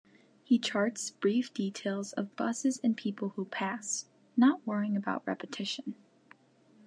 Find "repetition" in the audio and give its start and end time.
5.27-5.93